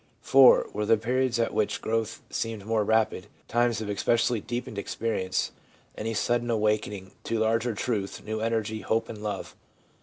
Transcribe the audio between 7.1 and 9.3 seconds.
to larger truth, new energy, hope and